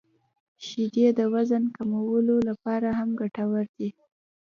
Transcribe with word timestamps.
•شیدې 0.65 1.07
د 1.19 1.21
وزن 1.33 1.63
کمولو 1.75 2.35
لپاره 2.49 2.87
هم 2.99 3.09
ګټورې 3.21 3.67
دي. 3.77 3.89